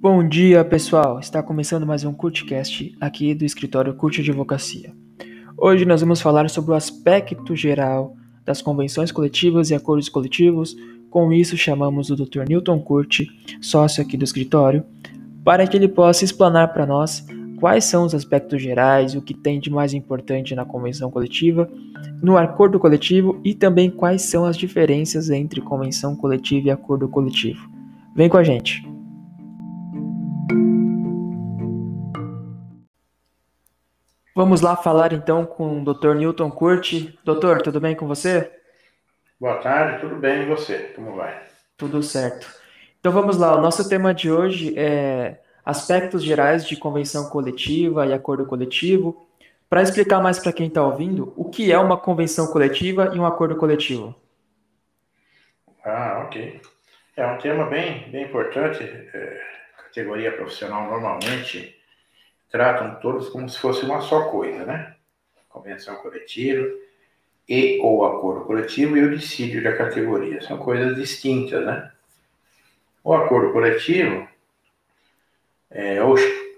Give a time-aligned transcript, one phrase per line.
[0.00, 1.18] Bom dia, pessoal!
[1.18, 4.94] Está começando mais um CurtCast aqui do escritório Curte Advocacia.
[5.58, 8.16] Hoje nós vamos falar sobre o aspecto geral
[8.46, 10.74] das convenções coletivas e acordos coletivos.
[11.10, 12.44] Com isso, chamamos o Dr.
[12.48, 13.28] Newton Curti,
[13.60, 14.86] sócio aqui do escritório,
[15.44, 17.26] para que ele possa explanar para nós
[17.60, 21.70] quais são os aspectos gerais, o que tem de mais importante na convenção coletiva,
[22.22, 27.68] no acordo coletivo e também quais são as diferenças entre convenção coletiva e acordo coletivo.
[28.14, 28.86] Vem com a gente!
[34.34, 36.14] Vamos lá falar então com o Dr.
[36.14, 37.18] Newton Curti.
[37.24, 38.52] Doutor, tudo bem com você?
[39.40, 40.92] Boa tarde, tudo bem e você?
[40.94, 41.42] Como vai?
[41.76, 42.48] Tudo certo.
[43.00, 48.12] Então vamos lá, o nosso tema de hoje é aspectos gerais de convenção coletiva e
[48.12, 49.27] acordo coletivo.
[49.68, 53.26] Para explicar mais para quem está ouvindo, o que é uma convenção coletiva e um
[53.26, 54.14] acordo coletivo?
[55.84, 56.60] Ah, ok.
[57.14, 58.82] É um tema bem, bem importante.
[58.82, 59.42] É,
[59.76, 61.76] categoria profissional normalmente
[62.50, 64.94] tratam todos como se fosse uma só coisa, né?
[65.50, 66.66] Convenção coletiva
[67.46, 70.40] e ou acordo coletivo e o dissídio da categoria.
[70.40, 71.92] São coisas distintas, né?
[73.04, 74.26] O acordo coletivo
[75.70, 76.16] é, ou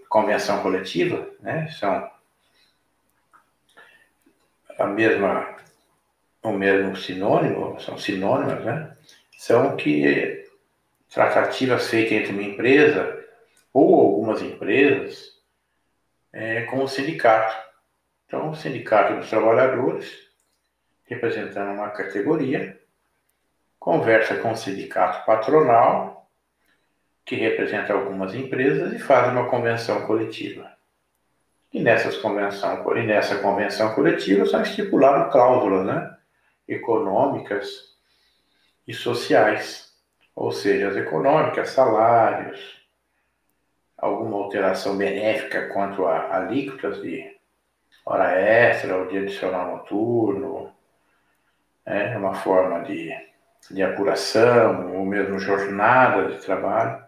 [0.09, 1.69] convenção coletiva, né?
[1.71, 2.09] São
[4.81, 5.57] a mesma
[6.43, 8.97] o mesmo sinônimo, são sinônimas, né?
[9.37, 10.47] São que
[11.11, 13.19] tratativas feitas entre uma empresa
[13.73, 15.39] ou algumas empresas
[16.33, 17.55] é, com o sindicato.
[18.27, 20.09] Então, o Sindicato dos Trabalhadores,
[21.05, 22.81] representando uma categoria,
[23.77, 26.31] conversa com o sindicato patronal,
[27.25, 30.71] que representa algumas empresas, e faz uma convenção coletiva.
[31.73, 36.17] E, nessas convenção, e nessa convenção coletiva são estipuladas cláusulas né,
[36.67, 37.97] econômicas
[38.87, 39.95] e sociais,
[40.35, 42.81] ou seja, as econômicas, salários,
[43.97, 47.39] alguma alteração benéfica quanto a alíquotas de
[48.05, 50.73] hora extra ou de adicional noturno,
[51.87, 53.13] é uma forma de,
[53.71, 57.05] de apuração, ou mesmo jornada de trabalho,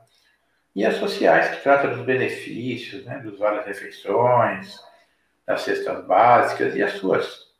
[0.74, 4.78] e as sociais, que tratam dos benefícios, né, dos várias refeições,
[5.46, 7.52] das cestas básicas e as suas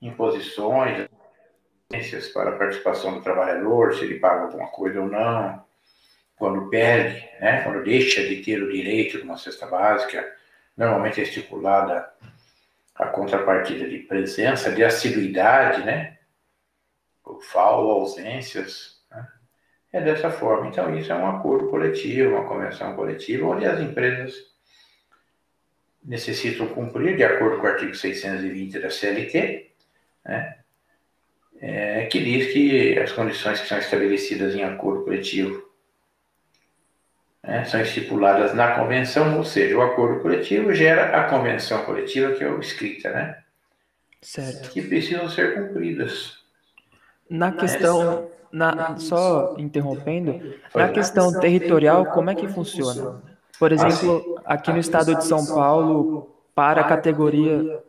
[0.00, 1.08] imposições,
[2.34, 5.64] para a participação do trabalhador, se ele paga alguma coisa ou não,
[6.36, 10.30] quando perde, né, quando deixa de ter o direito de uma cesta básica,
[10.76, 12.12] normalmente é estipulada
[12.94, 16.18] a contrapartida de presença, de assiduidade, né,
[17.24, 18.97] ou ausências?
[19.92, 20.68] É dessa forma.
[20.68, 24.34] Então, isso é um acordo coletivo, uma convenção coletiva, onde as empresas
[26.04, 29.70] necessitam cumprir, de acordo com o artigo 620 da CLT,
[30.24, 30.58] né,
[31.60, 35.68] é, que diz que as condições que são estabelecidas em acordo coletivo
[37.42, 42.44] né, são estipuladas na convenção, ou seja, o acordo coletivo gera a convenção coletiva, que
[42.44, 43.42] é o escrita, né?
[44.20, 44.70] Certo.
[44.70, 46.38] Que precisam ser cumpridas.
[47.30, 50.40] Na questão, na, só interrompendo,
[50.74, 53.22] na questão territorial, como é que funciona?
[53.58, 57.82] Por exemplo, aqui no estado de São Paulo, para a categoria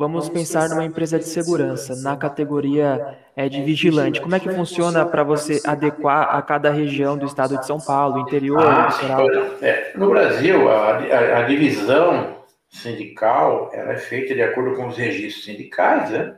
[0.00, 4.18] Vamos pensar numa empresa de segurança, na categoria é, de vigilante.
[4.18, 8.18] Como é que funciona para você adequar a cada região do estado de São Paulo,
[8.20, 9.26] interior, ah, litoral?
[9.60, 12.36] É, no Brasil, a, a, a, divisão
[12.70, 16.34] sindical ela é feita de acordo com os registros sindicais, né?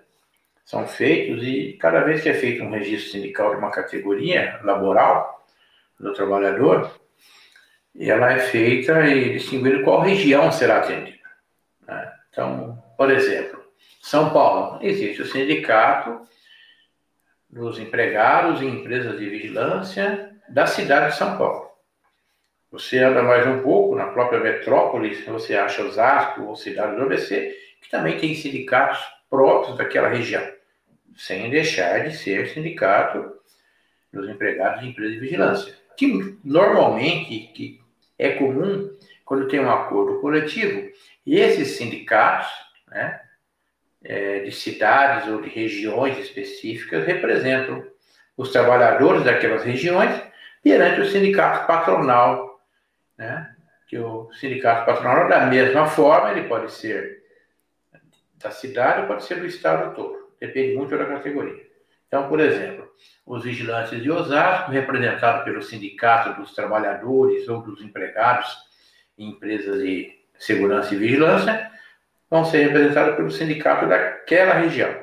[0.64, 5.44] São feitos e cada vez que é feito um registro sindical de uma categoria laboral
[5.98, 6.90] do trabalhador,
[7.98, 11.18] ela é feita e distinguindo qual região será atendida.
[11.86, 12.12] Né?
[12.30, 13.62] Então, por exemplo,
[14.00, 16.22] São Paulo, existe o sindicato
[17.50, 21.70] dos empregados em empresas de vigilância da cidade de São Paulo.
[22.70, 27.54] Você anda mais um pouco na própria metrópole, você acha Osasco ou cidade do ABC,
[27.82, 28.98] que também tem sindicatos
[29.32, 30.46] próprios daquela região,
[31.16, 33.32] sem deixar de ser sindicato
[34.12, 37.80] dos empregados de empresas de vigilância, que normalmente que
[38.18, 38.94] é comum
[39.24, 40.86] quando tem um acordo coletivo,
[41.24, 42.50] e esses sindicatos
[42.88, 43.22] né,
[44.04, 47.82] é, de cidades ou de regiões específicas representam
[48.36, 50.12] os trabalhadores daquelas regiões
[50.62, 52.60] perante o sindicato patronal,
[53.16, 53.50] né,
[53.88, 57.21] que o sindicato patronal, da mesma forma, ele pode ser
[58.42, 61.70] da cidade ou pode ser do estado todo, depende muito da categoria.
[62.08, 62.90] Então, por exemplo,
[63.24, 68.54] os vigilantes de Osasco, representados pelo sindicato dos trabalhadores ou dos empregados
[69.16, 71.70] em empresas de segurança e vigilância,
[72.28, 75.02] vão ser representados pelo sindicato daquela região.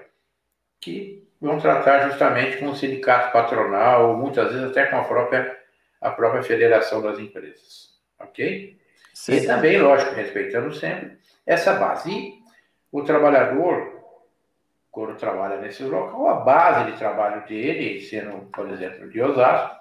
[0.80, 5.58] que vão tratar justamente com o sindicato patronal, ou muitas vezes até com a própria,
[6.02, 7.90] a própria federação das empresas.
[8.20, 8.78] Ok?
[9.14, 9.36] Sim.
[9.36, 12.12] E também, lógico, respeitando sempre essa base.
[12.12, 12.40] E
[12.92, 14.00] o trabalhador,
[14.92, 19.78] quando trabalha nesse local, a base de trabalho dele, sendo, por exemplo, de Osasco,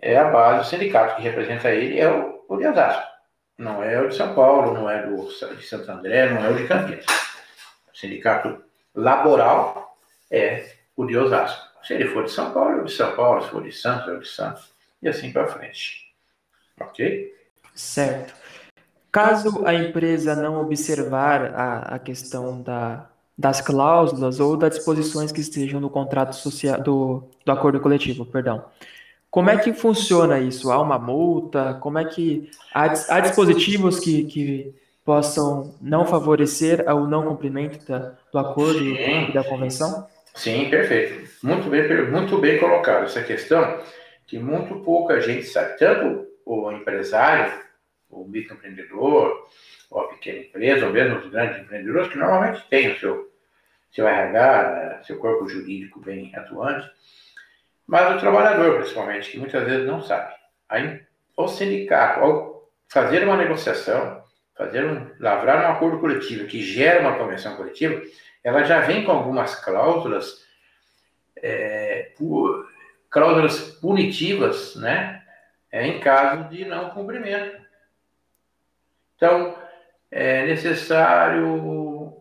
[0.00, 3.08] é a base, o sindicato que representa ele é o, o de Osasco.
[3.56, 6.56] Não é o de São Paulo, não é do, de Santo André, não é o
[6.56, 7.06] de Campinas.
[7.92, 8.62] O sindicato
[8.94, 9.96] laboral
[10.30, 11.68] é o de Osasco.
[11.84, 13.42] Se ele for de São Paulo, é o de São Paulo.
[13.42, 14.72] Se for de Santos, é o de Santos.
[15.02, 16.14] E assim para frente.
[16.80, 17.34] Ok?
[17.74, 18.34] Certo.
[19.10, 23.06] Caso a empresa não observar a, a questão da,
[23.36, 28.64] das cláusulas ou das disposições que estejam no contrato social do, do acordo coletivo, perdão.
[29.30, 30.70] Como é que funciona isso?
[30.70, 31.74] Há uma multa?
[31.80, 34.74] Como é que há, há dispositivos que, que
[35.04, 39.28] possam não favorecer o não cumprimento da, do acordo Sim.
[39.28, 40.06] e da convenção?
[40.34, 41.28] Sim, perfeito.
[41.42, 43.80] Muito bem, muito bem colocado essa questão
[44.26, 45.78] que muito pouca gente sabe.
[45.78, 47.52] Tanto o empresário,
[48.10, 49.48] o microempreendedor,
[49.90, 53.32] ou a pequena empresa, ou mesmo os grandes empreendedores, que normalmente têm o seu,
[53.90, 56.90] seu RH, seu corpo jurídico bem atuante,
[57.86, 60.34] mas o trabalhador, principalmente, que muitas vezes não sabe.
[60.68, 61.00] Aí,
[61.36, 64.22] o sindicato, ao fazer uma negociação,
[64.54, 68.02] fazer um, lavrar um acordo coletivo que gera uma convenção coletiva,
[68.42, 70.44] ela já vem com algumas cláusulas,
[71.36, 72.12] é,
[73.08, 75.22] cláusulas punitivas, né,
[75.70, 77.67] é, em caso de não cumprimento.
[79.18, 79.58] Então,
[80.12, 82.16] é necessário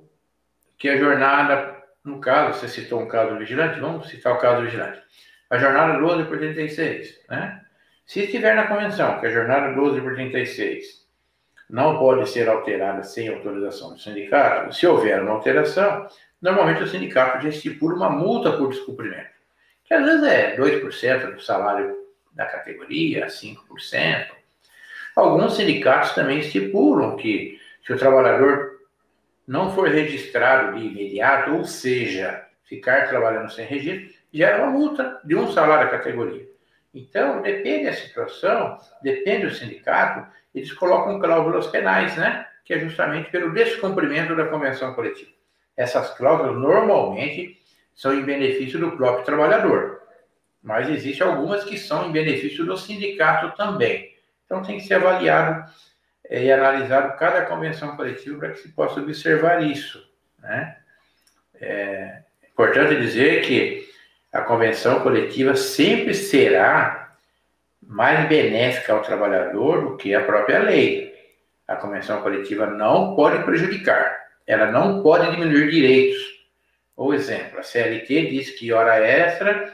[0.79, 4.99] que a jornada, no caso, você citou um caso vigilante, vamos citar o caso vigilante.
[5.47, 7.61] A jornada 12 por 36, né?
[8.03, 11.05] Se estiver na convenção que a jornada 12 por 36
[11.69, 14.73] não pode ser alterada sem autorização do sindicato.
[14.73, 16.07] Se houver uma alteração,
[16.41, 19.29] normalmente o sindicato já estipula uma multa por descumprimento,
[19.83, 21.95] que às vezes é 2% do salário
[22.33, 24.36] da categoria, 5%.
[25.17, 28.81] Alguns sindicatos também estipulam que se o trabalhador
[29.47, 35.35] não for registrado de imediato, ou seja, ficar trabalhando sem registro, gera uma multa de
[35.35, 36.47] um salário da categoria.
[36.93, 42.45] Então, depende da situação, depende do sindicato, eles colocam cláusulas penais, né?
[42.63, 45.31] Que é justamente pelo descumprimento da convenção coletiva.
[45.75, 47.59] Essas cláusulas normalmente
[47.95, 49.99] são em benefício do próprio trabalhador,
[50.61, 54.15] mas existem algumas que são em benefício do sindicato também.
[54.47, 55.69] Então tem que ser avaliado
[56.27, 60.01] é, e analisado cada convenção coletiva para que se possa observar isso,
[60.39, 60.77] né?
[61.59, 63.87] É importante dizer que
[64.31, 67.11] a convenção coletiva sempre será
[67.81, 71.13] mais benéfica ao trabalhador do que a própria lei.
[71.67, 76.17] A convenção coletiva não pode prejudicar, ela não pode diminuir direitos.
[76.95, 79.73] Ou exemplo, a CLT diz que hora extra,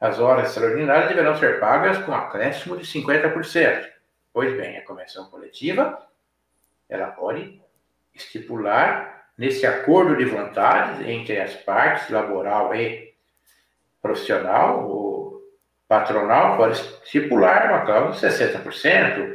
[0.00, 3.97] as horas extraordinárias deverão ser pagas com acréscimo de 50%.
[4.38, 5.98] Pois bem, a convenção coletiva,
[6.88, 7.60] ela pode
[8.14, 13.16] estipular nesse acordo de vontades entre as partes, laboral e
[14.00, 15.42] profissional, ou
[15.88, 19.34] patronal pode estipular uma cláusula de 60%,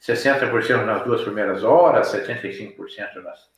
[0.00, 3.50] 60% nas duas primeiras horas, 75% nas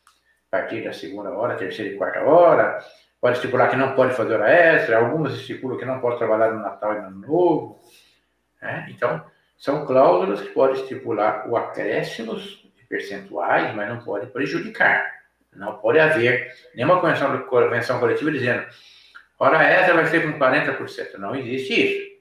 [0.50, 2.82] partir da segunda hora, terceira e quarta hora.
[3.20, 6.62] Pode estipular que não pode fazer hora extra, algumas estipulam que não pode trabalhar no
[6.62, 7.78] Natal e no Ano Novo.
[8.62, 8.86] Né?
[8.88, 9.22] Então,
[9.58, 15.18] são cláusulas que podem estipular o acréscimos de percentuais, mas não pode prejudicar.
[15.54, 18.66] Não pode haver nenhuma convenção, convenção coletiva dizendo
[19.38, 21.18] hora extra vai ser com 40%.
[21.18, 22.18] Não existe isso.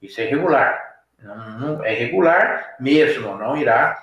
[0.00, 1.02] Isso é irregular.
[1.18, 4.02] Não, não, é regular mesmo, não irá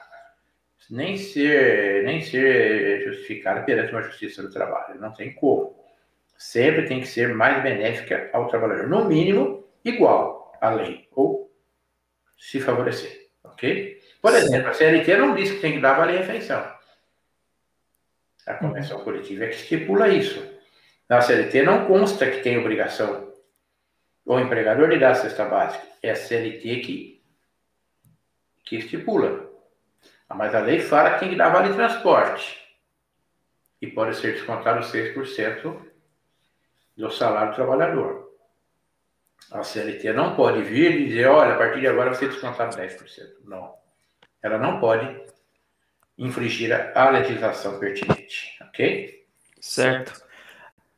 [0.90, 5.00] nem ser, nem ser justificado perante uma justiça do trabalho.
[5.00, 5.76] Não tem como.
[6.38, 8.88] Sempre tem que ser mais benéfica ao trabalhador.
[8.88, 11.08] No mínimo, igual à lei.
[11.16, 11.47] Ou
[12.38, 13.30] se favorecer.
[13.44, 14.02] Ok?
[14.22, 16.76] Por exemplo, a CLT não diz que tem que dar vale-refeição.
[18.46, 20.46] A convenção coletiva é que estipula isso.
[21.10, 23.28] Na CLT não consta que tem obrigação
[24.28, 25.88] o empregador lhe dá a cesta básica.
[26.04, 27.24] É a CLT que,
[28.66, 29.50] que estipula.
[30.28, 32.62] Mas a lei fala que tem que dar vale transporte.
[33.82, 35.82] E pode ser descontado 6%
[36.98, 38.27] do salário do trabalhador.
[39.52, 43.00] A CLT não pode vir e dizer, olha, a partir de agora você descontar 10%.
[43.46, 43.74] Não.
[44.44, 45.08] Ela não pode
[46.18, 48.58] infringir a legislação pertinente.
[48.62, 49.26] Ok?
[49.60, 50.22] Certo.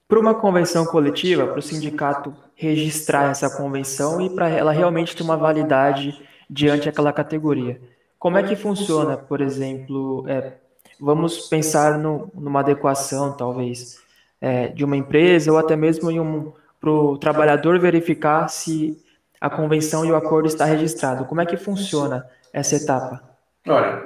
[0.08, 5.22] Para uma convenção coletiva, para o sindicato registrar essa convenção e para ela realmente ter
[5.22, 7.80] uma validade diante daquela categoria.
[8.18, 10.54] Como é que funciona, por exemplo, é,
[11.00, 14.02] vamos pensar no, numa adequação, talvez,
[14.42, 18.98] é, de uma empresa ou até mesmo um, para o trabalhador verificar se
[19.40, 21.26] a convenção e o acordo está registrado.
[21.26, 23.22] Como é que funciona essa etapa?
[23.68, 24.04] Olha,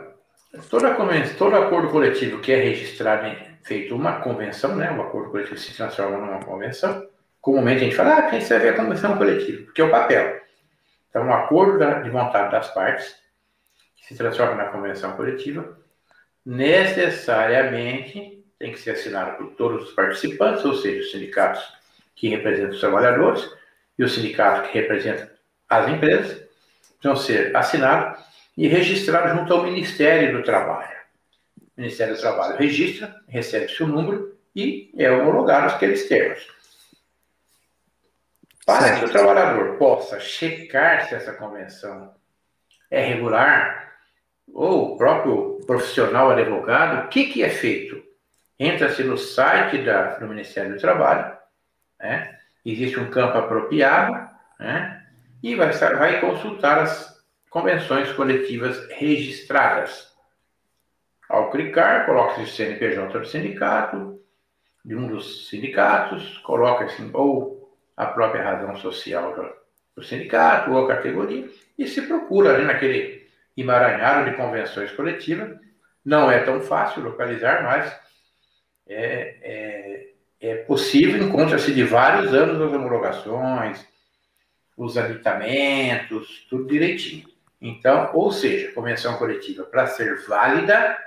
[0.69, 0.95] toda
[1.37, 6.17] todo acordo coletivo que é registrado feito uma convenção, né, o acordo coletivo se transforma
[6.17, 7.07] numa convenção.
[7.41, 10.41] Comumente a gente fala, ah, quem vai ver a convenção coletiva, porque é o papel.
[11.09, 13.15] Então, um acordo de vontade das partes,
[13.95, 15.77] que se transforma na convenção coletiva,
[16.45, 21.61] necessariamente tem que ser assinado por todos os participantes, ou seja, os sindicatos
[22.15, 23.49] que representam os trabalhadores
[23.97, 25.31] e o sindicato que representa
[25.69, 26.43] as empresas,
[27.01, 28.23] vão ser assinados
[28.57, 30.97] e registrados junto ao Ministério do Trabalho.
[31.57, 36.47] O Ministério do Trabalho registra, recebe seu número e é homologado aqueles termos.
[38.65, 38.99] Para certo.
[38.99, 42.13] que o trabalhador possa checar se essa convenção
[42.89, 43.91] é regular,
[44.53, 48.01] ou o próprio profissional advogado, o que, que é feito?
[48.59, 51.32] Entra-se no site da, do Ministério do Trabalho,
[52.03, 52.37] né?
[52.65, 54.29] existe um campo apropriado,
[54.59, 55.05] né?
[55.41, 60.11] e vai, vai consultar as convenções coletivas registradas.
[61.29, 64.21] Ao clicar, coloca-se o CNPJ do sindicato,
[64.83, 69.33] de um dos sindicatos, coloca-se ou a própria razão social
[69.95, 75.57] do, sindicato ou a categoria, e se procura ali naquele emaranhado de convenções coletivas.
[76.03, 77.97] Não é tão fácil localizar, mas
[78.87, 80.12] é, é,
[80.43, 83.87] é possível, encontra-se de vários anos as homologações,
[84.75, 87.25] os aditamentos, tudo direitinho.
[87.61, 90.97] Então, ou seja, convenção coletiva, para ser válida,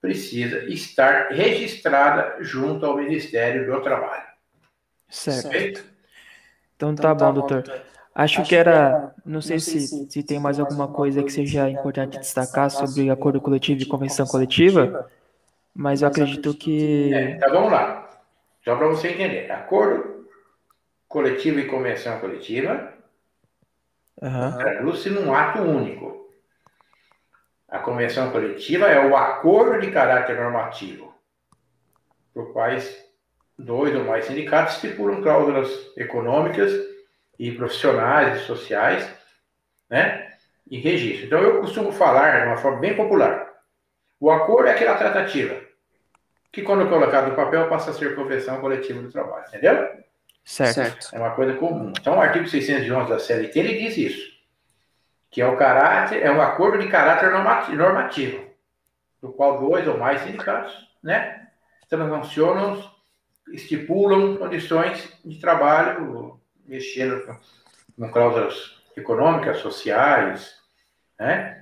[0.00, 4.24] precisa estar registrada junto ao Ministério do Trabalho.
[5.06, 5.50] Certo.
[5.50, 5.84] certo?
[6.74, 7.62] Então tá, então, tá bom, doutor.
[7.62, 7.82] doutor.
[8.14, 11.22] Acho, Acho que era, não sei, não sei se, se, se tem mais alguma coisa
[11.22, 15.10] que seja importante destacar sobre acordo coletivo e convenção coletiva,
[15.74, 17.12] mas eu acredito que.
[17.12, 18.11] É, então vamos lá.
[18.64, 19.50] Só para você entender.
[19.50, 20.26] Acordo
[21.08, 22.92] coletivo e convenção coletiva
[24.20, 24.58] uhum.
[24.58, 26.30] traduz-se num ato único.
[27.68, 31.14] A convenção coletiva é o acordo de caráter normativo,
[32.32, 33.02] por quais
[33.58, 36.72] dois ou mais sindicatos estipulam cláusulas econômicas
[37.38, 39.10] e profissionais e sociais,
[39.88, 40.32] né?
[40.70, 41.26] E registro.
[41.26, 43.52] Então eu costumo falar de uma forma bem popular.
[44.20, 45.71] O acordo é aquela tratativa
[46.52, 49.88] que, quando colocado no papel, passa a ser convenção coletiva do trabalho, entendeu?
[50.44, 51.14] Certo.
[51.14, 51.92] É uma coisa comum.
[51.98, 54.32] Então, o artigo 611 da CLT ele diz isso
[55.32, 58.44] que é o caráter, é um acordo de caráter normativo,
[59.20, 61.48] do qual dois ou mais sindicatos, né,
[61.88, 62.84] transacionam,
[63.50, 67.38] estipulam condições de trabalho, mexendo com,
[67.96, 70.54] com cláusulas econômicas, sociais,
[71.18, 71.61] né,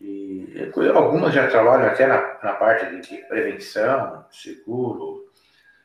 [0.00, 5.30] e algumas já trabalham até na, na parte de prevenção, seguro,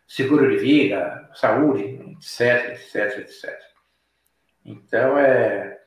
[0.07, 3.59] seguro de vida, saúde, etc, etc, etc.
[4.65, 5.79] Então, é,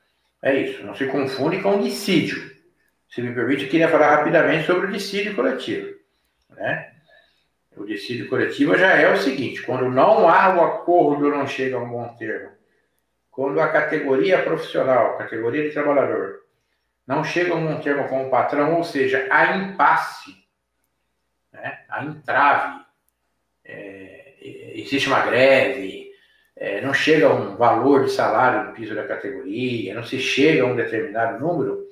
[0.42, 2.56] é isso, não se confunde com dissídio.
[3.08, 5.96] Se me permite, eu queria falar rapidamente sobre o dissídio coletivo.
[6.50, 6.92] Né?
[7.76, 11.80] O dissídio coletivo já é o seguinte: quando não há o acordo, não chega a
[11.80, 12.50] um bom termo.
[13.30, 16.37] Quando a categoria profissional, categoria de trabalhador,
[17.08, 20.36] não chega a um termo com o patrão, ou seja, há impasse,
[21.50, 21.80] né?
[21.88, 22.84] há entrave,
[23.64, 24.34] é,
[24.74, 26.12] existe uma greve,
[26.54, 30.62] é, não chega a um valor de salário no piso da categoria, não se chega
[30.62, 31.82] a um determinado número,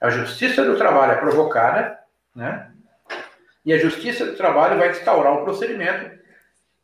[0.00, 1.98] a Justiça do Trabalho é provocada,
[2.34, 2.70] né?
[3.66, 6.16] E a Justiça do Trabalho vai instaurar o procedimento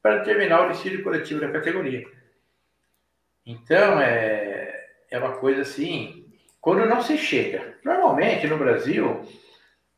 [0.02, 2.05] para determinar o dissídio coletivo da categoria.
[3.47, 6.25] Então, é, é uma coisa assim,
[6.67, 7.77] quando não se chega.
[7.85, 9.25] Normalmente, no Brasil,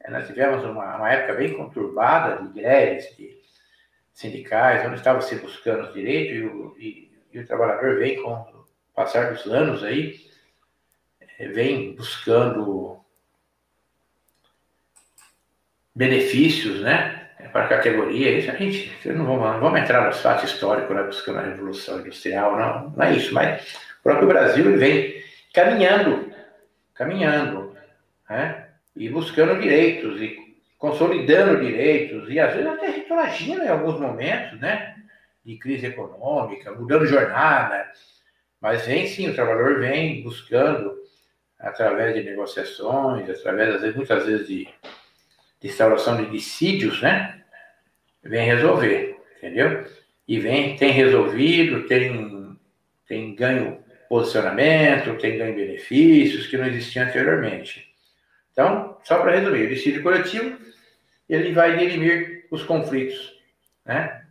[0.01, 3.39] é, nós tivemos uma, uma época bem conturbada de greves, de
[4.13, 8.67] sindicais, onde estava se buscando os direitos e, e e o trabalhador vem, com o
[8.95, 10.21] passar dos anos aí,
[11.39, 12.99] é, vem buscando
[15.95, 17.15] benefícios, né?
[17.53, 21.05] Para a categoria, isso a gente, não vamos, não vamos entrar no fato histórico, né,
[21.05, 25.23] buscando a Revolução Industrial, não, não é isso, mas o próprio Brasil vem
[25.55, 26.33] caminhando,
[26.99, 27.75] caminhando,
[28.29, 28.67] né?
[28.95, 30.37] E buscando direitos, e
[30.77, 34.97] consolidando direitos, e às vezes até retroagindo em alguns momentos, né?
[35.49, 37.91] de crise econômica, mudando jornada,
[38.61, 40.95] mas vem sim, o trabalhador vem buscando,
[41.59, 44.69] através de negociações, através, muitas vezes, de,
[45.61, 47.43] de instauração de dissídios, né?
[48.23, 49.87] Vem resolver, entendeu?
[50.27, 52.59] E vem, tem resolvido, tem,
[53.07, 57.87] tem ganho posicionamento, tem ganho benefícios que não existiam anteriormente.
[58.53, 60.59] Então, só para resumir, o dissídio coletivo,
[61.29, 63.39] ele vai dirimir os conflitos,
[63.85, 64.25] né?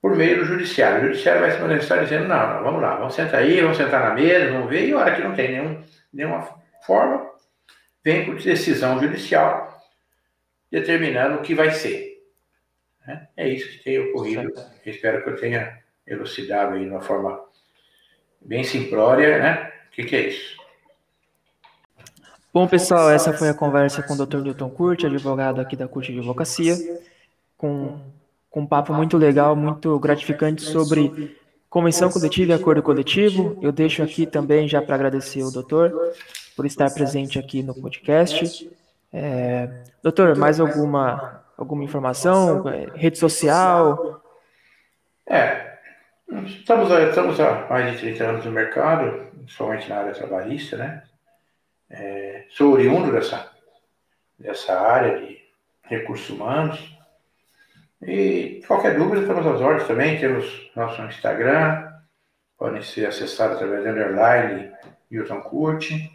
[0.00, 1.02] por meio do judiciário.
[1.02, 4.08] O judiciário vai se manifestar dizendo, não, não, vamos lá, vamos sentar aí, vamos sentar
[4.08, 7.30] na mesa, vamos ver, e a hora que não tem nenhum, nenhuma forma,
[8.02, 9.78] vem por decisão judicial
[10.70, 12.22] determinando o que vai ser.
[13.06, 13.28] Né?
[13.36, 14.52] É isso que tem ocorrido.
[14.86, 17.49] Espero que eu tenha elucidado aí de uma forma
[18.40, 19.72] bem simplória, né?
[19.88, 20.60] O que, que é isso?
[22.52, 24.38] Bom, pessoal, essa foi a conversa com o Dr.
[24.38, 26.76] Newton Curti, advogado aqui da Curte de Advocacia,
[27.56, 28.00] com,
[28.50, 31.36] com um papo muito legal, muito gratificante sobre
[31.68, 33.56] convenção coletiva e acordo coletivo.
[33.62, 35.92] Eu deixo aqui também já para agradecer o doutor
[36.56, 38.68] por estar presente aqui no podcast.
[39.12, 39.68] É,
[40.02, 42.64] doutor, mais alguma, alguma informação?
[42.96, 44.20] Rede social?
[45.24, 45.69] É,
[46.46, 51.02] estamos, estamos há mais de 30 anos no mercado, somente na área trabalhista, né?
[51.88, 53.50] É, sou oriundo dessa,
[54.38, 55.38] dessa área de
[55.82, 56.96] recursos humanos.
[58.02, 60.18] E qualquer dúvida, estamos às ordens também.
[60.18, 61.92] Temos nosso Instagram,
[62.56, 64.72] podem ser acessados através do underline
[65.10, 66.10] Hilton Curti.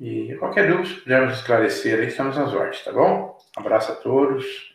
[0.00, 3.38] E qualquer dúvida, se pudermos esclarecer, estamos às ordens, tá bom?
[3.56, 4.67] Abraço a todos.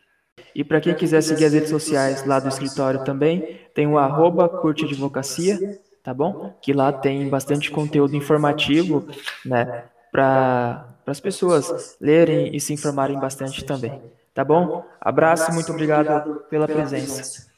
[0.55, 4.47] E para quem quiser seguir as redes sociais lá do escritório também, tem o arroba
[4.47, 6.53] Curte Advocacia, tá bom?
[6.61, 9.07] Que lá tem bastante conteúdo informativo,
[9.45, 9.83] né?
[10.13, 13.99] para as pessoas lerem e se informarem bastante também.
[14.31, 14.85] Tá bom?
[15.01, 17.51] Abraço, muito obrigado pela presença.